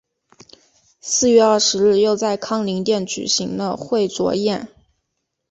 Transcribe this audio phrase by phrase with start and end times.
[0.99, 4.67] 四月二十日又在康宁殿举行了会酌宴。